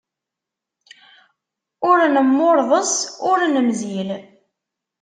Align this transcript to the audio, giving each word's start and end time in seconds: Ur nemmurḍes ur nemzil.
Ur 1.89 1.97
nemmurḍes 2.15 2.93
ur 3.31 3.39
nemzil. 3.53 4.09